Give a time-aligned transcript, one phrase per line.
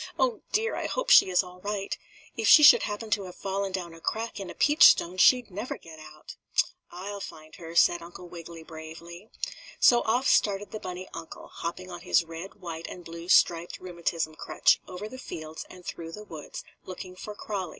[0.17, 0.75] "Oh, dear!
[0.75, 1.95] I hope she is all right.
[2.35, 5.51] If she should happen to have fallen down a crack in a peach stone she'd
[5.51, 6.37] never get out."
[6.89, 9.29] "I'll find her," said Uncle Wiggily, bravely.
[9.79, 14.33] So off started the bunny uncle, hopping on his red, white and blue striped rheumatism
[14.33, 17.69] crutch over the fields and through the woods, looking for Crawlie.